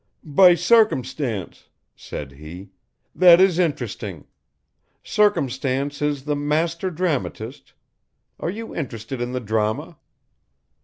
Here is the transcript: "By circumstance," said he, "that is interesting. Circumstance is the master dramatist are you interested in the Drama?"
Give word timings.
"By 0.23 0.55
circumstance," 0.55 1.69
said 1.95 2.31
he, 2.31 2.71
"that 3.13 3.39
is 3.39 3.59
interesting. 3.59 4.25
Circumstance 5.03 6.01
is 6.01 6.25
the 6.25 6.35
master 6.35 6.89
dramatist 6.89 7.73
are 8.39 8.49
you 8.49 8.75
interested 8.75 9.21
in 9.21 9.31
the 9.31 9.39
Drama?" 9.39 9.99